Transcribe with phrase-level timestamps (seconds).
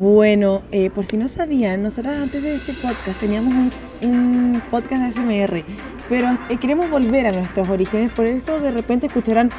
[0.00, 5.02] Bueno, eh, por si no sabían, nosotros antes de este podcast teníamos un, un podcast
[5.02, 5.62] de SMR,
[6.08, 9.50] pero eh, queremos volver a nuestros orígenes, por eso de repente escucharán...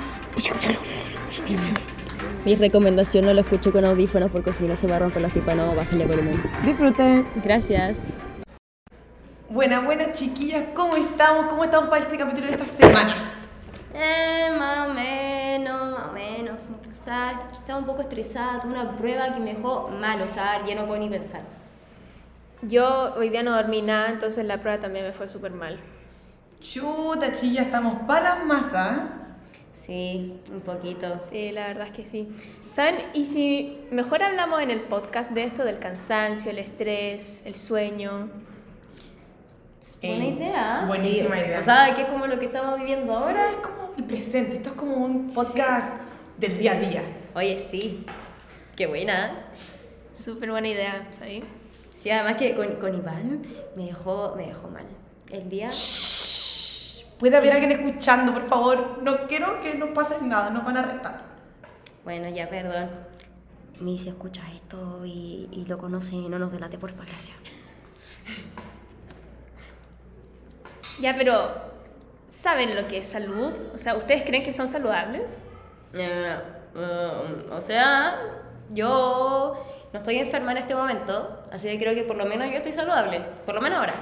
[2.43, 5.31] Mi recomendación no lo escuche con audífonos porque si no se va a romper los
[5.31, 6.41] tímpanos, bájale volumen.
[6.65, 7.27] Disfruten.
[7.43, 7.99] Gracias.
[9.47, 11.45] Buenas, buenas chiquillas, ¿cómo estamos?
[11.51, 13.15] ¿Cómo estamos para este capítulo de esta semana?
[13.93, 16.70] Eh, más o menos, más o menos.
[17.01, 20.63] O sea, estaba un poco estresada, tuve una prueba que me dejó mal, o sea,
[20.67, 21.41] ya no puedo ni pensar.
[22.61, 25.79] Yo hoy día no dormí nada, entonces la prueba también me fue súper mal.
[26.59, 28.97] Chuta, chilla, estamos para las masas.
[28.99, 29.01] ¿eh?
[29.73, 31.19] Sí, un poquito.
[31.31, 32.29] Sí, la verdad es que sí.
[32.69, 32.97] ¿Saben?
[33.15, 38.29] Y si mejor hablamos en el podcast de esto del cansancio, el estrés, el sueño.
[40.03, 40.83] Buena Eh, idea.
[40.87, 41.41] buenísima sí.
[41.47, 41.59] idea.
[41.61, 43.45] O sea, que es como lo que estamos viviendo ahora.
[43.45, 45.97] Ahora es como el presente, esto es como un podcast
[46.41, 47.03] del día a día.
[47.35, 48.03] Oye, sí.
[48.75, 49.45] Qué buena.
[50.11, 51.43] Súper buena idea, ¿sabes?
[51.93, 53.45] Sí, además que con, con Iván
[53.75, 54.85] me dejó, me dejó mal.
[55.29, 55.69] El día...
[57.19, 58.99] Puede haber alguien escuchando, por favor.
[59.03, 61.21] No quiero que nos pase nada, nos van a arrestar.
[62.03, 62.89] Bueno, ya, perdón.
[63.79, 67.37] Ni si escucha esto y, y lo conoce, no nos delate, porfa, gracias.
[70.99, 71.51] Ya, pero
[72.27, 73.53] ¿saben lo que es salud?
[73.75, 75.23] O sea, ¿ustedes creen que son saludables?
[75.93, 76.37] Eh,
[76.75, 78.19] um, o sea,
[78.69, 79.57] yo
[79.91, 82.73] no estoy enferma en este momento, así que creo que por lo menos yo estoy
[82.73, 83.21] saludable.
[83.45, 83.93] Por lo menos ahora.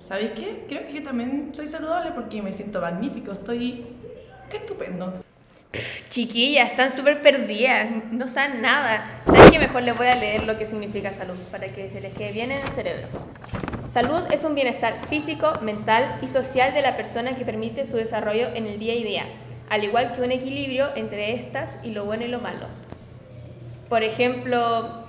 [0.00, 0.64] ¿Sabéis qué?
[0.66, 3.86] Creo que yo también soy saludable porque me siento magnífico, estoy
[4.50, 5.22] estupendo.
[6.08, 9.22] Chiquillas, están súper perdidas, no saben nada.
[9.26, 9.58] ¿Saben qué?
[9.58, 12.50] Mejor les voy a leer lo que significa salud para que se les quede bien
[12.50, 13.06] en el cerebro.
[13.92, 18.48] Salud es un bienestar físico, mental y social de la persona que permite su desarrollo
[18.54, 19.24] en el día a día,
[19.70, 22.66] al igual que un equilibrio entre estas y lo bueno y lo malo.
[23.88, 25.04] Por ejemplo,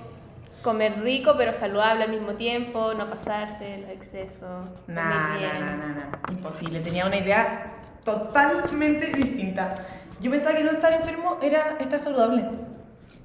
[0.62, 4.66] comer rico pero saludable al mismo tiempo, no pasarse, los excesos.
[4.86, 6.30] Nah, nah, nah, nah.
[6.30, 7.72] Imposible, tenía una idea
[8.04, 9.74] totalmente distinta.
[10.20, 12.44] Yo pensaba que no estar enfermo era estar saludable.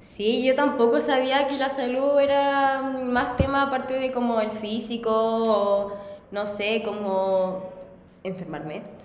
[0.00, 5.12] Sí, yo tampoco sabía que la salud era más tema aparte de como el físico
[5.12, 5.92] o
[6.32, 7.62] no sé, como
[8.24, 8.97] enfermarme.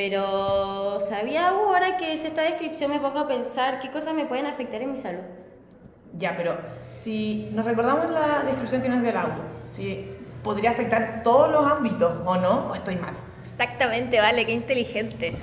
[0.00, 4.46] Pero sabía ahora que es esta descripción me pongo a pensar qué cosas me pueden
[4.46, 5.20] afectar en mi salud.
[6.16, 6.56] Ya, pero
[6.98, 9.32] si nos recordamos la descripción que nos dio la U,
[9.72, 10.08] si
[10.42, 12.70] podría afectar todos los ámbitos, ¿o no?
[12.70, 13.12] ¿O estoy mal?
[13.42, 15.34] Exactamente, vale, qué inteligente.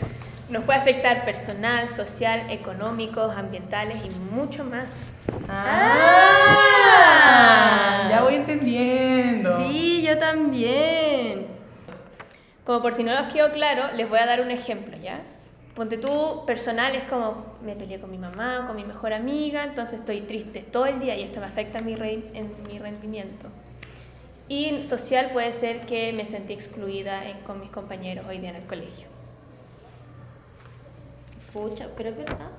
[0.50, 5.12] Nos puede afectar personal, social, económicos, ambientales y mucho más.
[5.48, 5.68] Ah,
[8.10, 9.56] ya voy entendiendo.
[9.60, 11.57] Sí, yo también.
[12.68, 15.22] Como por si no los quedó claro, les voy a dar un ejemplo, ¿ya?
[15.74, 20.02] Ponte tú, personal es como me peleé con mi mamá, con mi mejor amiga, entonces
[20.02, 23.48] estoy triste todo el día y esto me afecta mi, re- en mi rendimiento.
[24.50, 28.58] Y social puede ser que me sentí excluida en- con mis compañeros hoy día en
[28.58, 29.08] el colegio.
[31.54, 32.52] Pucha, pero es verdad.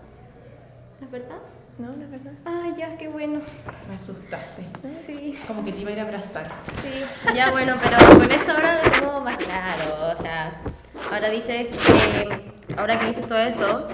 [1.02, 1.38] ¿Es verdad?
[1.78, 1.94] ¿No?
[1.94, 2.32] ¿No es verdad?
[2.44, 3.40] Ah, ya, qué bueno.
[3.88, 4.64] Me asustaste.
[4.90, 5.38] Sí.
[5.46, 6.50] Como que te iba a ir a abrazar.
[6.82, 10.12] Sí, ya bueno, pero con eso ahora lo tengo más claro.
[10.12, 10.60] O sea,
[11.12, 13.86] ahora dices que, ahora que dices todo eso,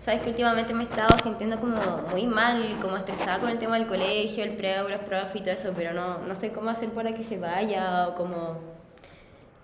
[0.00, 3.78] sabes que últimamente me he estado sintiendo como muy mal, como estresada con el tema
[3.78, 7.14] del colegio, el pre, los y todo eso, pero no, no sé cómo hacer para
[7.14, 8.58] que se vaya o como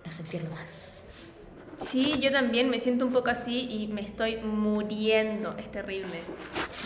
[0.05, 1.01] no sentirlo más.
[1.77, 5.55] Sí, yo también me siento un poco así y me estoy muriendo.
[5.57, 6.21] Es terrible.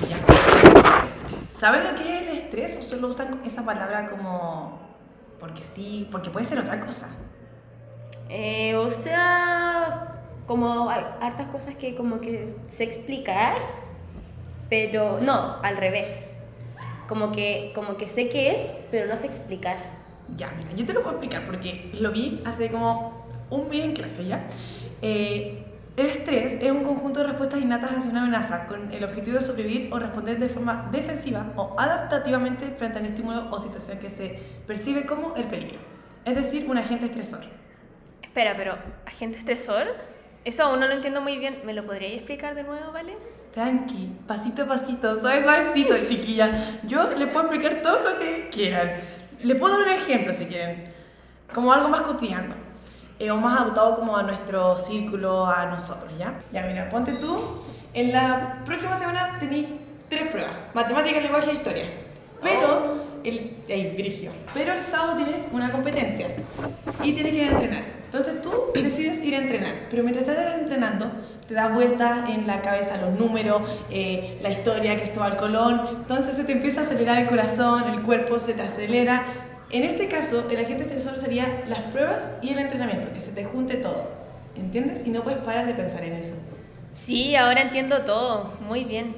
[0.09, 0.68] Ya.
[1.59, 4.79] ¿Saben lo que es el estrés o solo usan esa palabra como
[5.41, 7.09] porque sí, porque puede ser otra cosa?
[8.29, 13.55] Eh, o sea, como hay hartas cosas que como que sé explicar,
[14.69, 16.33] pero no, al revés.
[17.09, 19.75] Como que, como que sé qué es, pero no sé explicar.
[20.37, 23.91] Ya, mira, yo te lo puedo explicar porque lo vi hace como un mes en
[23.91, 24.47] clase ya.
[25.01, 25.65] Eh,
[25.99, 29.41] el estrés es un conjunto de respuestas innatas hacia una amenaza con el objetivo de
[29.41, 34.09] sobrevivir o responder de forma defensiva o adaptativamente frente a un estímulo o situación que
[34.09, 35.79] se percibe como el peligro.
[36.23, 37.41] Es decir, un agente estresor.
[38.21, 39.87] Espera, pero ¿agente estresor?
[40.45, 41.59] Eso aún no lo entiendo muy bien.
[41.65, 43.17] ¿Me lo podríais explicar de nuevo, vale?
[43.51, 46.79] Tranqui, pasito a pasito, suave, suavecito, chiquilla.
[46.83, 48.91] Yo le puedo explicar todo lo que quieran.
[49.41, 50.93] Le puedo dar un ejemplo si quieren,
[51.53, 52.53] como algo más cotidiano,
[53.19, 56.41] eh, o más adaptado como a nuestro círculo, a nosotros, ¿ya?
[56.51, 57.61] Ya, mira, ponte tú,
[57.93, 59.67] en la próxima semana tenéis
[60.07, 61.85] tres pruebas, matemáticas, lenguaje e historia.
[62.41, 64.31] Pero, el, ey, brígido.
[64.53, 66.27] pero el sábado tienes una competencia
[67.03, 67.83] y tienes que ir a entrenar.
[68.05, 71.11] Entonces tú decides ir a entrenar, pero mientras estás entrenando,
[71.47, 73.61] te da vueltas en la cabeza los números,
[73.91, 78.39] eh, la historia, Cristóbal Colón, entonces se te empieza a acelerar el corazón, el cuerpo
[78.39, 79.25] se te acelera.
[79.71, 83.45] En este caso, el agente estresor sería las pruebas y el entrenamiento, que se te
[83.45, 84.09] junte todo,
[84.55, 85.05] ¿entiendes?
[85.05, 86.33] Y no puedes parar de pensar en eso.
[86.91, 88.53] Sí, ahora entiendo todo.
[88.61, 89.15] Muy bien.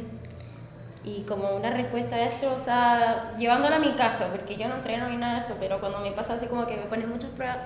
[1.03, 4.75] Y como una respuesta a esto, o sea, llevándola a mi caso, porque yo no
[4.75, 7.31] entreno ni nada de eso, pero cuando me pasa así como que me ponen muchas
[7.31, 7.57] pruebas,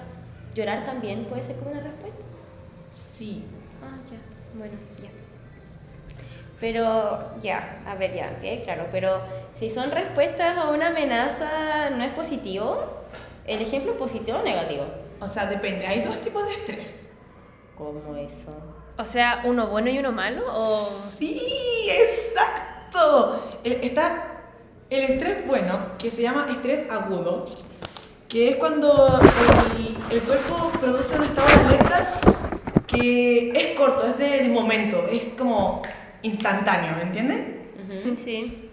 [0.53, 2.23] llorar también puede ser como una respuesta.
[2.93, 3.43] Sí.
[3.83, 4.17] Ah, ya,
[4.57, 5.09] bueno, ya.
[6.59, 9.19] Pero, ya, a ver, ya, ok, claro, pero
[9.59, 13.01] si son respuestas a una amenaza, ¿no es positivo?
[13.45, 14.85] ¿El ejemplo es positivo o negativo?
[15.19, 15.85] O sea, depende.
[15.85, 17.09] Hay dos tipos de estrés.
[17.75, 18.51] ¿Cómo eso?
[18.97, 20.85] O sea, uno bueno y uno malo, o...
[20.85, 23.43] Sí, exacto.
[23.63, 24.27] El- está
[24.89, 27.45] el estrés bueno, que se llama estrés agudo,
[28.29, 29.19] que es cuando
[30.09, 32.11] el, el cuerpo produce un estado de alerta
[32.87, 35.81] que es corto, es del momento, es como
[36.25, 37.71] instantáneo, ¿entienden?
[37.83, 38.17] Ujú.
[38.17, 38.69] Sí.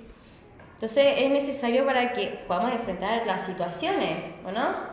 [0.74, 4.92] Entonces es necesario para que podamos enfrentar las situaciones, ¿o no?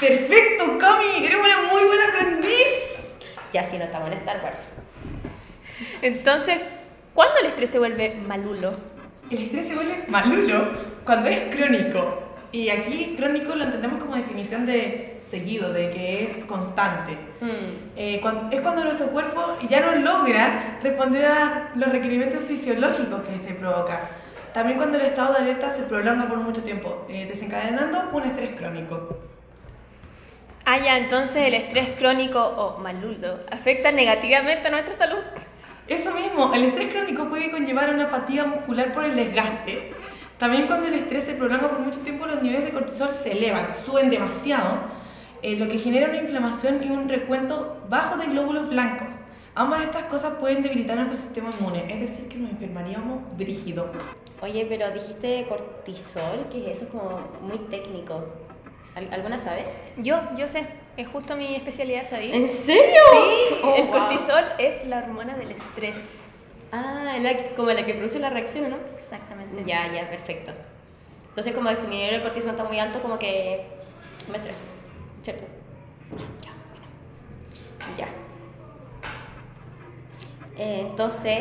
[0.00, 3.14] Perfecto, Cami, eres una muy buena aprendiz.
[3.52, 4.72] Ya si no estamos en Star Wars.
[6.00, 6.58] Entonces,
[7.14, 8.74] ¿cuándo el estrés se vuelve malulo?
[9.30, 10.72] El estrés se vuelve malulo
[11.04, 12.31] cuando es crónico.
[12.52, 17.16] Y aquí crónico lo entendemos como definición de seguido, de que es constante.
[17.40, 17.96] Mm.
[17.96, 23.36] Eh, cuan- es cuando nuestro cuerpo ya no logra responder a los requerimientos fisiológicos que
[23.36, 24.00] este provoca.
[24.52, 28.50] También cuando el estado de alerta se prolonga por mucho tiempo, eh, desencadenando un estrés
[28.54, 29.18] crónico.
[30.66, 35.18] Ah, ya, entonces el estrés crónico o malulo afecta negativamente a nuestra salud.
[35.88, 39.94] Eso mismo, el estrés crónico puede conllevar una fatiga muscular por el desgaste.
[40.42, 43.72] También cuando el estrés se prolonga por mucho tiempo, los niveles de cortisol se elevan,
[43.72, 44.78] suben demasiado,
[45.40, 49.20] eh, lo que genera una inflamación y un recuento bajo de glóbulos blancos.
[49.54, 53.86] Ambas estas cosas pueden debilitar nuestro sistema inmune, es decir, que nos enfermaríamos brígido.
[54.40, 58.24] Oye, pero dijiste cortisol, que eso es como muy técnico.
[58.96, 59.64] ¿Al- ¿Alguna sabe?
[59.98, 60.66] Yo, yo sé,
[60.96, 62.34] es justo mi especialidad, ¿sabías?
[62.36, 63.00] ¿En serio?
[63.12, 63.92] Sí, Oh, el wow.
[63.92, 65.94] cortisol es la hormona del estrés.
[66.72, 68.76] Ah, la- como la que produce la reacción, ¿no?
[68.94, 69.62] Exactamente.
[69.64, 70.52] Ya, ya, perfecto.
[71.28, 73.66] Entonces, como si mi nivel de cortisol está muy alto, como que
[74.30, 74.64] me estreso,
[75.22, 75.44] ¿cierto?
[76.42, 76.86] Ya, bueno.
[77.96, 78.08] Ya.
[80.56, 81.38] Eh, Entonces,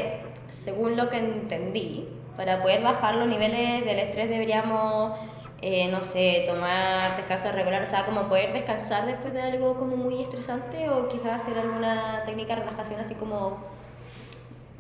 [0.50, 2.08] según lo que entendí,
[2.38, 5.20] para poder bajar los niveles del estrés deberíamos,
[5.62, 9.96] eh, no sé, tomar descansos regulares, o sea, como poder descansar después de algo como
[9.98, 13.60] muy estresante o quizás hacer alguna técnica de relajación así como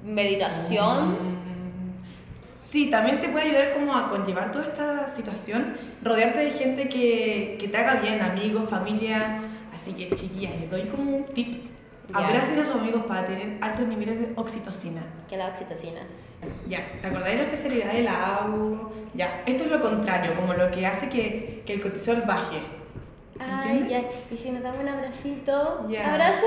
[0.03, 1.11] meditación.
[1.37, 1.41] Mm,
[2.59, 7.57] Sí, también te puede ayudar como a conllevar toda esta situación, rodearte de gente que,
[7.59, 9.41] que te haga bien, amigos, familia.
[9.73, 11.65] Así que, chiquillas, les doy como un tip.
[12.13, 15.01] Abracen a sus amigos para tener altos niveles de oxitocina.
[15.27, 16.01] Que la oxitocina.
[16.67, 18.91] Ya, ¿te acordáis de la especialidad de la AU?
[19.15, 22.61] Ya, esto es lo contrario, como lo que hace que, que el cortisol baje.
[23.39, 23.89] Ay, ¿Entiendes?
[23.89, 24.01] ya.
[24.33, 25.87] Y si nos damos un abracito.
[25.89, 26.11] Ya.
[26.13, 26.45] ¿Abrazo?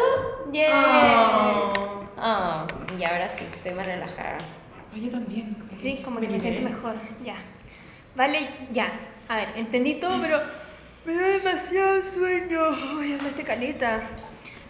[0.50, 0.70] Bien.
[0.72, 2.03] Oh.
[2.16, 2.66] Ah,
[2.98, 4.38] y ahora sí, estoy más relajada.
[4.92, 5.54] Oye, también.
[5.54, 6.94] como Sí, como que me siento mejor.
[7.24, 7.36] Ya.
[8.14, 8.92] Vale, ya.
[9.28, 10.40] A ver, entendí todo, pero
[11.04, 12.60] me da demasiado sueño.
[13.00, 14.02] Ay, hablaste caleta.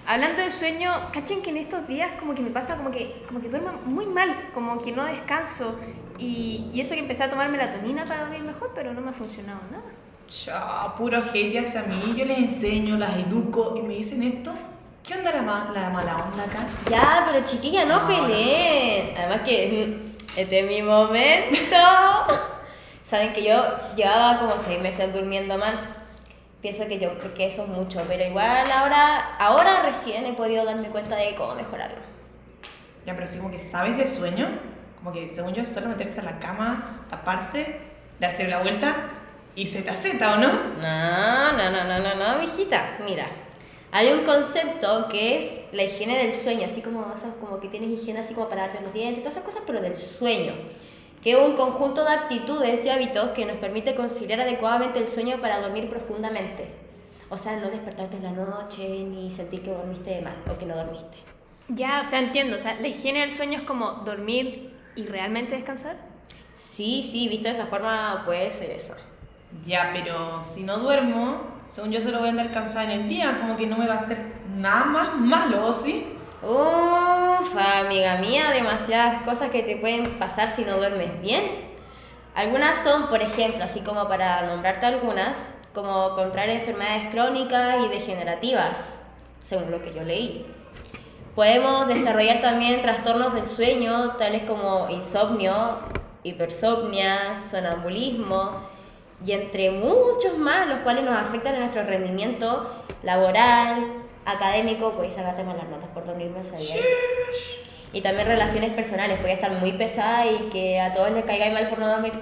[0.07, 3.41] Hablando de sueño, cachen que en estos días como que me pasa como que, como
[3.41, 5.79] que duermo muy mal, como que no descanso.
[6.19, 9.15] Y, y eso que empecé a tomar melatonina para dormir mejor, pero no me ha
[9.15, 9.85] funcionado nada.
[10.29, 12.15] Chao, puro hate hacia mí.
[12.17, 14.55] Yo les enseño, las educo y me dicen esto.
[15.07, 16.61] ¿Qué onda la, ma- la mala onda acá?
[16.91, 19.15] Ya, pero chiquilla, no No, peleen.
[19.17, 19.99] Además que
[20.37, 21.77] este es mi momento.
[23.05, 23.55] Saben que yo
[23.95, 25.79] llevaba como seis meses durmiendo mal.
[26.63, 30.89] Pienso que yo que eso es mucho, pero igual ahora, ahora recién he podido darme
[30.89, 31.99] cuenta de cómo mejorarlo.
[33.05, 34.49] Ya, pero así como que sabes de sueño.
[34.97, 37.79] Como que, según yo, es solo meterse a la cama, taparse,
[38.19, 38.95] darse la vuelta
[39.55, 40.53] y se ¿o no?
[40.81, 42.97] No, no, no, no, no, no, mijita.
[43.05, 43.27] Mira,
[43.95, 47.69] hay un concepto que es la higiene del sueño, así como, o sea, como que
[47.69, 50.53] tienes higiene así como para darte los dientes, todas esas cosas, pero del sueño.
[51.23, 55.41] Que es un conjunto de actitudes y hábitos que nos permite conciliar adecuadamente el sueño
[55.41, 56.67] para dormir profundamente.
[57.31, 60.75] O sea, no despertarte en la noche ni sentir que dormiste mal o que no
[60.75, 61.19] dormiste.
[61.69, 62.57] Ya, o sea, entiendo.
[62.57, 65.95] O sea, la higiene del sueño es como dormir y realmente descansar.
[66.57, 68.97] Sí, sí, visto de esa forma puede ser eso.
[69.65, 73.37] Ya, pero si no duermo, según yo solo voy a andar cansada en el día,
[73.37, 74.17] como que no me va a hacer
[74.57, 76.07] nada más malo, ¿o ¿sí?
[76.41, 81.43] Uf, amiga mía, demasiadas cosas que te pueden pasar si no duermes bien.
[82.37, 89.01] Algunas son, por ejemplo, así como para nombrarte algunas, como contraer enfermedades crónicas y degenerativas,
[89.43, 90.47] según lo que yo leí.
[91.35, 95.81] Podemos desarrollar también trastornos del sueño, tales como insomnio,
[96.23, 98.74] hipersomnia, sonambulismo
[99.25, 105.43] y entre muchos más, los cuales nos afectan en nuestro rendimiento laboral, académico, pues sacaste
[105.45, 106.77] malas notas por dormirme ese día.
[107.93, 111.69] Y también relaciones personales, puede estar muy pesada y que a todos les caiga mal
[111.69, 112.13] por no dormir.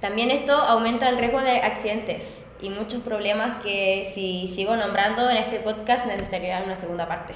[0.00, 5.36] También esto aumenta el riesgo de accidentes y muchos problemas que si sigo nombrando en
[5.38, 7.34] este podcast necesitaría una segunda parte.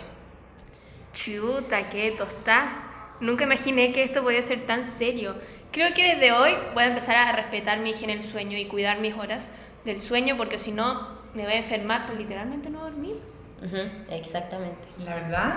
[1.12, 3.16] Chuta, qué tosta.
[3.20, 5.34] Nunca imaginé que esto podía ser tan serio.
[5.72, 9.00] Creo que desde hoy voy a empezar a respetar mi higiene del sueño y cuidar
[9.00, 9.48] mis horas
[9.86, 13.16] del sueño porque si no me voy a enfermar por literalmente no dormir.
[13.64, 13.78] Ujú,
[14.10, 14.86] exactamente.
[15.02, 15.54] La verdad,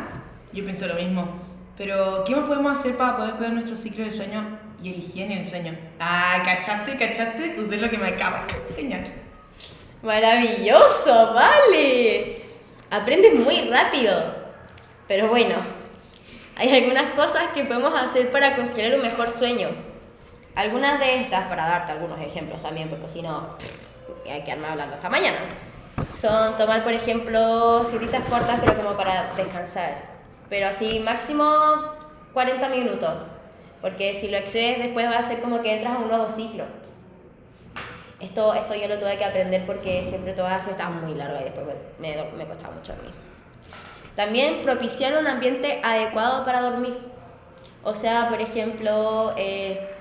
[0.53, 1.27] yo pienso lo mismo.
[1.77, 5.35] Pero, ¿qué más podemos hacer para poder cuidar nuestro ciclo de sueño y el higiene
[5.35, 5.77] del sueño?
[5.99, 6.95] Ah, ¿cachaste?
[6.95, 7.55] ¿Cachaste?
[7.59, 9.03] Usé lo que me acabas de enseñar.
[10.01, 12.41] Maravilloso, vale.
[12.89, 14.33] Aprendes muy rápido.
[15.09, 15.55] Pero bueno,
[16.55, 19.94] hay algunas cosas que podemos hacer para conseguir un mejor sueño.
[20.55, 23.49] Algunas de estas, para darte algunos ejemplos también, porque si no,
[24.29, 25.37] hay que armar hablando hasta mañana.
[26.17, 30.15] Son tomar, por ejemplo, citas cortas, pero como para descansar.
[30.49, 31.43] Pero así, máximo
[32.33, 33.13] 40 minutos.
[33.81, 36.63] Porque si lo excedes, después va a ser como que entras a un nuevo ciclo.
[38.19, 41.43] Esto, esto yo lo tuve que aprender porque siempre todas las estaban muy largas y
[41.45, 41.65] después
[41.99, 43.13] me, me, me costaba mucho dormir.
[44.15, 46.97] También propiciar un ambiente adecuado para dormir.
[47.83, 49.94] O sea, por ejemplo, eh,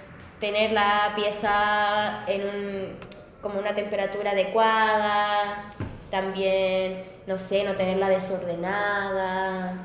[0.45, 2.99] tener la pieza en un,
[3.41, 5.65] como una temperatura adecuada.
[6.11, 9.79] También, no sé, no tenerla desordenada.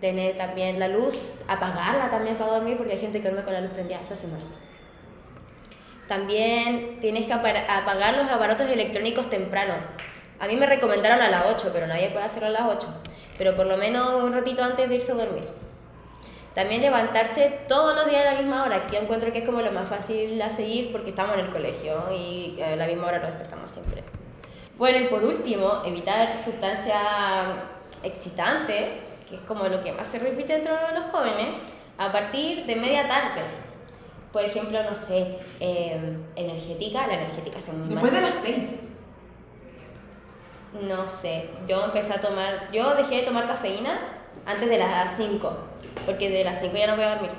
[0.00, 1.18] Tener también la luz,
[1.48, 4.00] apagarla también para dormir porque hay gente que duerme con la luz prendida.
[4.00, 4.40] Eso hace mal.
[6.08, 9.74] También tienes que apa- apagar los aparatos electrónicos temprano.
[10.38, 12.88] A mí me recomendaron a las 8, pero nadie puede hacerlo a las 8.
[13.36, 15.46] Pero por lo menos un ratito antes de irse a dormir.
[16.56, 19.60] También levantarse todos los días a la misma hora, que yo encuentro que es como
[19.60, 23.18] lo más fácil a seguir porque estamos en el colegio y a la misma hora
[23.18, 24.02] nos despertamos siempre.
[24.78, 26.96] Bueno, y por último, evitar sustancias
[28.02, 28.86] excitantes,
[29.28, 31.60] que es como lo que más se repite dentro de los jóvenes,
[31.98, 33.42] a partir de media tarde.
[34.32, 38.88] Por ejemplo, no sé, eh, energética, la energética se muy Después de las 6.
[40.88, 45.56] No sé, yo empecé a tomar, yo dejé de tomar cafeína antes de las 5,
[46.04, 47.30] porque de las 5 ya no voy a dormir.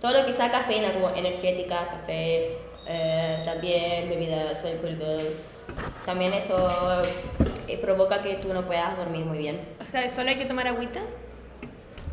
[0.00, 5.62] Todo lo que sea cafeína, como energética, café, eh, también bebidas alcohólicas,
[6.06, 6.68] también eso
[7.68, 9.60] eh, provoca que tú no puedas dormir muy bien.
[9.80, 11.00] O sea, solo hay que tomar agüita.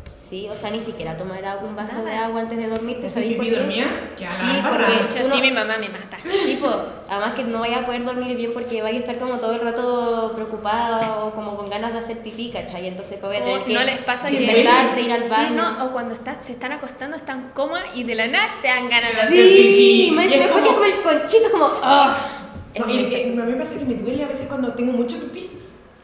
[0.08, 3.36] Sí, o sea, ni siquiera tomar un vaso de agua antes de dormirte, ¿Te ¿sabéis
[3.36, 3.60] por pipí qué?
[3.60, 3.86] dormía?
[4.16, 4.24] Sí,
[4.62, 4.84] porque
[5.18, 6.18] Yo tú sí, no- mi mamá me mata.
[6.44, 6.74] Sí, pues,
[7.08, 9.60] además que no vaya a poder dormir bien porque vaya a estar como todo el
[9.60, 12.86] rato preocupada o como con ganas de hacer pipí, ¿cachai?
[12.86, 15.54] Entonces pues, voy a tener O que no les pasa despertarte, ir al Sí, baño.
[15.56, 18.88] no, o cuando están, se están acostando, están cómodas y de la nada te dan
[18.88, 20.08] ganas de hacer Sí.
[20.08, 22.34] Sí, me, me fue como- como el conchito, como, ¡ah!
[22.74, 24.92] Es No, y- y a mí me pasa que me duele a veces cuando tengo
[24.92, 25.50] mucho pipí.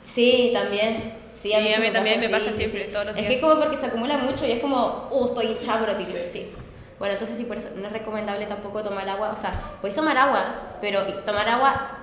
[0.05, 1.24] Sí, también.
[1.35, 3.29] Sí, Sí, a mí también me pasa sí, siempre, todos los Es días.
[3.29, 6.19] que es como porque se acumula mucho y es como, uh, estoy pipí.
[6.29, 6.53] Sí.
[6.99, 9.33] Bueno, entonces sí, por eso no es recomendable tampoco tomar agua.
[9.33, 11.99] O sea, podéis tomar agua, pero tomar agua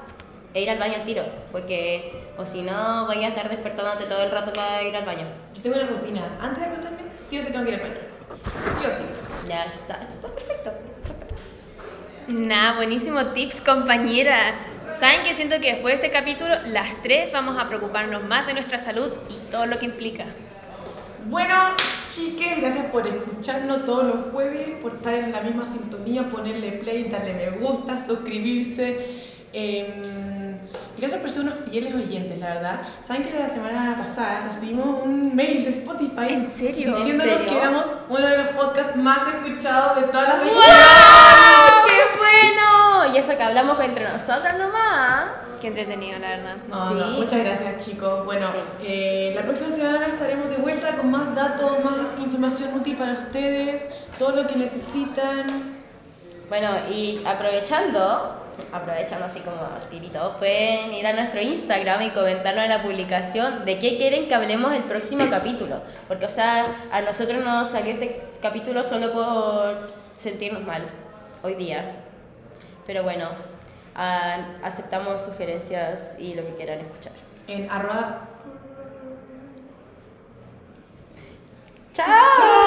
[0.53, 1.23] e ir al baño al tiro.
[1.51, 5.25] Porque, o si no, vais a estar despertándote todo el rato para ir al baño.
[5.55, 6.37] Yo tengo una rutina.
[6.39, 7.95] Antes de acostarme, sí o sí tengo que ir al baño.
[8.79, 9.03] Sí o sí.
[9.47, 10.71] Ya, eso está, eso está perfecto.
[11.03, 11.35] perfecto.
[12.27, 14.37] Nah, buenísimo tips, compañera.
[14.99, 18.53] Saben que siento que después de este capítulo, las tres vamos a preocuparnos más de
[18.53, 20.25] nuestra salud y todo lo que implica.
[21.25, 21.55] Bueno,
[22.07, 27.05] chiques, gracias por escucharnos todos los jueves, por estar en la misma sintonía, ponerle play,
[27.05, 29.29] darle me gusta, suscribirse.
[29.53, 30.57] Em,
[30.97, 32.81] gracias por ser unos fieles oyentes, la verdad.
[33.01, 36.33] Saben que la semana pasada recibimos un mail de Spotify.
[36.33, 36.95] ¿En serio?
[36.95, 37.47] Diciéndonos ¿En serio?
[37.51, 40.55] que éramos uno de los podcasts más escuchados de toda la región.
[40.55, 41.87] ¡Wow!
[41.87, 43.13] ¡Qué bueno!
[43.13, 44.70] Y eso que hablamos entre nosotras nomás.
[45.61, 46.55] Qué entretenido, la verdad.
[46.67, 47.11] No, no, Sí.
[47.19, 48.25] muchas gracias chicos.
[48.25, 48.57] Bueno, Sí.
[48.83, 53.87] eh, la próxima semana estaremos de vuelta con más datos, más información útil para ustedes,
[54.17, 55.79] todo lo que necesitan.
[56.49, 58.37] Bueno, y aprovechando,
[58.73, 63.63] aprovechando así como al tirito, pueden ir a nuestro Instagram y comentarnos en la publicación
[63.63, 65.81] de qué quieren que hablemos el próximo capítulo.
[66.07, 70.81] Porque, o sea, a nosotros nos salió este capítulo solo por sentirnos mal
[71.43, 71.97] hoy día.
[72.87, 73.29] Pero bueno,
[73.95, 77.13] ah, aceptamos sugerencias y lo que quieran escuchar.
[77.47, 78.27] En arroba
[81.93, 82.07] ¡Chao!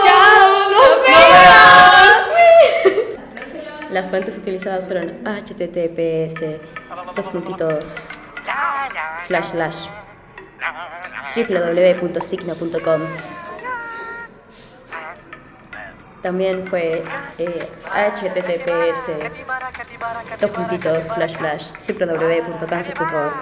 [0.02, 0.70] ¡Chao!
[0.70, 1.54] ¡Nos vemos!
[3.90, 6.34] Las fuentes utilizadas fueron https
[7.14, 7.96] tres puntitos
[9.26, 9.88] slash slash
[11.34, 13.00] www.signo.com.
[16.24, 17.04] También fue
[17.36, 19.10] eh, https
[20.40, 23.32] dos puntitos slash slash www.cancer.org.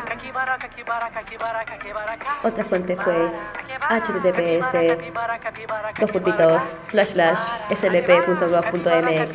[2.43, 3.27] Otra fuente fue
[3.89, 4.73] https
[6.01, 7.39] dos puntitos slash slash
[7.71, 9.31] slp.gov.mx.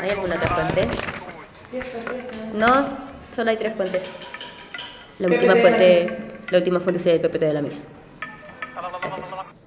[0.00, 0.88] ¿Hay alguna otra fuente?
[2.54, 2.88] No,
[3.32, 4.16] solo hay tres fuentes.
[5.18, 7.84] La última fuente, la última fuente es el PPT de la MIS.
[9.02, 9.59] Gracias.